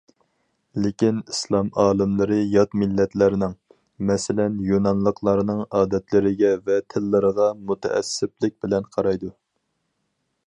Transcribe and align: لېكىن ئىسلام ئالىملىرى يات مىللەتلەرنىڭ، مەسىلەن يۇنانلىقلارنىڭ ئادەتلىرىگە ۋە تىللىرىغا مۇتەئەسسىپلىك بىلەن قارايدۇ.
لېكىن 0.83 1.17
ئىسلام 1.31 1.67
ئالىملىرى 1.81 2.37
يات 2.53 2.71
مىللەتلەرنىڭ، 2.83 3.53
مەسىلەن 4.11 4.57
يۇنانلىقلارنىڭ 4.69 5.61
ئادەتلىرىگە 5.81 6.51
ۋە 6.71 6.79
تىللىرىغا 6.95 7.51
مۇتەئەسسىپلىك 7.73 8.57
بىلەن 8.65 8.89
قارايدۇ. 8.97 9.31